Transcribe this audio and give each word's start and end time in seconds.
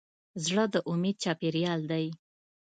زړه 0.45 0.63
د 0.73 0.75
امید 0.91 1.15
چاپېریال 1.23 1.81
دی. 1.91 2.05